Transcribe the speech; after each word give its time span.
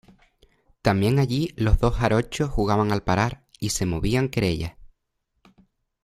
también 0.81 1.19
allí 1.19 1.53
los 1.57 1.77
dos 1.77 1.95
jarochos 1.95 2.49
jugaban 2.49 2.91
al 2.91 3.03
parar, 3.03 3.45
y 3.59 3.69
se 3.69 3.85
movían 3.85 4.29
querella. 4.29 4.79